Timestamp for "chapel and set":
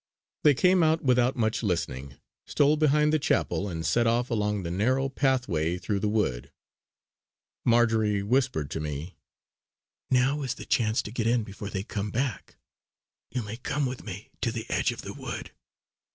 3.19-4.07